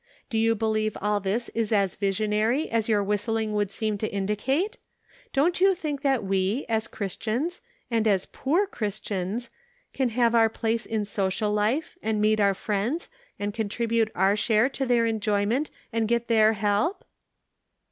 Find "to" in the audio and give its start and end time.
3.99-4.11, 14.69-14.87